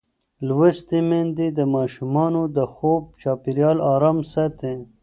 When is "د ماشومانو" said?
1.57-2.41